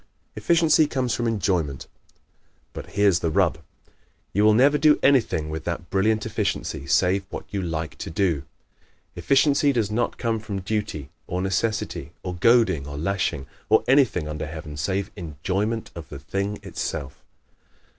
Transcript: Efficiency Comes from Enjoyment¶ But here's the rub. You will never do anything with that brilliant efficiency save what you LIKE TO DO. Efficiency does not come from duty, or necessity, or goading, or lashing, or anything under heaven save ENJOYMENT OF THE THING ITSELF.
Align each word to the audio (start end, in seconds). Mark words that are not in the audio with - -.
Efficiency 0.35 0.87
Comes 0.87 1.13
from 1.13 1.27
Enjoyment¶ 1.27 1.85
But 2.73 2.87
here's 2.97 3.19
the 3.19 3.29
rub. 3.29 3.59
You 4.33 4.43
will 4.43 4.55
never 4.55 4.79
do 4.79 4.97
anything 5.03 5.47
with 5.47 5.63
that 5.65 5.91
brilliant 5.91 6.25
efficiency 6.25 6.87
save 6.87 7.23
what 7.29 7.45
you 7.53 7.61
LIKE 7.61 7.99
TO 7.99 8.09
DO. 8.09 8.41
Efficiency 9.15 9.71
does 9.71 9.91
not 9.91 10.17
come 10.17 10.39
from 10.39 10.61
duty, 10.61 11.11
or 11.27 11.39
necessity, 11.39 12.13
or 12.23 12.33
goading, 12.33 12.87
or 12.87 12.97
lashing, 12.97 13.45
or 13.69 13.83
anything 13.87 14.27
under 14.27 14.47
heaven 14.47 14.75
save 14.75 15.11
ENJOYMENT 15.15 15.91
OF 15.93 16.09
THE 16.09 16.17
THING 16.17 16.57
ITSELF. 16.63 17.23